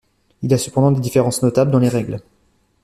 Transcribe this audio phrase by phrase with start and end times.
[0.41, 2.21] Il y a cependant des différences notables dans les règles.